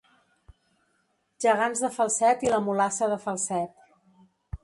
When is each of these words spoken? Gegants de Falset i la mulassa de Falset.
Gegants 1.45 1.83
de 1.85 1.91
Falset 1.99 2.47
i 2.47 2.51
la 2.55 2.61
mulassa 2.69 3.09
de 3.13 3.19
Falset. 3.27 3.87